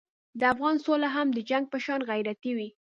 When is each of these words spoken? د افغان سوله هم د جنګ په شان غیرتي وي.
د 0.39 0.41
افغان 0.53 0.75
سوله 0.85 1.07
هم 1.15 1.27
د 1.33 1.39
جنګ 1.49 1.65
په 1.71 1.77
شان 1.85 2.01
غیرتي 2.09 2.51
وي. 2.57 2.69